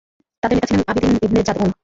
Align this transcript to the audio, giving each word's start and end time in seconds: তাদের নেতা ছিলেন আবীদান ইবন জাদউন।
তাদের 0.43 0.55
নেতা 0.57 0.67
ছিলেন 0.69 0.83
আবীদান 0.87 1.11
ইবন 1.17 1.37
জাদউন। 1.47 1.71